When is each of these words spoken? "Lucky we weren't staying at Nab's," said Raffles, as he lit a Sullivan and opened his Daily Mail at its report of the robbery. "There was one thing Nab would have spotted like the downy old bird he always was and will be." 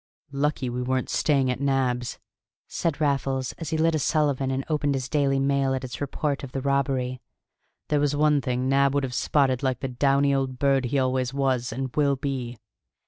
"Lucky 0.31 0.67
we 0.67 0.81
weren't 0.81 1.09
staying 1.11 1.51
at 1.51 1.59
Nab's," 1.61 2.17
said 2.67 2.99
Raffles, 2.99 3.51
as 3.59 3.69
he 3.69 3.77
lit 3.77 3.93
a 3.93 3.99
Sullivan 3.99 4.49
and 4.49 4.65
opened 4.67 4.95
his 4.95 5.07
Daily 5.07 5.39
Mail 5.39 5.75
at 5.75 5.83
its 5.83 6.01
report 6.01 6.43
of 6.43 6.53
the 6.53 6.61
robbery. 6.63 7.21
"There 7.89 7.99
was 7.99 8.15
one 8.15 8.41
thing 8.41 8.67
Nab 8.67 8.95
would 8.95 9.03
have 9.03 9.13
spotted 9.13 9.61
like 9.61 9.81
the 9.81 9.87
downy 9.87 10.33
old 10.33 10.57
bird 10.57 10.85
he 10.85 10.97
always 10.97 11.35
was 11.35 11.71
and 11.71 11.95
will 11.95 12.15
be." 12.15 12.57